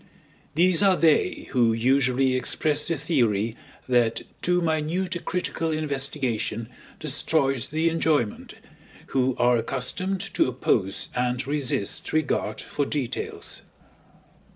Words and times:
These 0.55 0.81
are 0.81 0.95
they 0.95 1.47
who 1.51 1.73
usually 1.73 2.33
express 2.35 2.87
the 2.87 2.97
theory 2.97 3.55
that 3.87 4.23
too 4.41 4.59
minute 4.59 5.15
a 5.15 5.19
critical 5.19 5.69
investigation 5.69 6.69
destroys 6.99 7.69
the 7.69 7.87
enjoyment, 7.87 8.55
who 9.09 9.35
are 9.37 9.57
accustomed 9.57 10.21
to 10.33 10.47
oppose 10.47 11.09
and 11.13 11.45
resist 11.45 12.13
regard 12.13 12.61
for 12.61 12.83
details. 12.83 13.61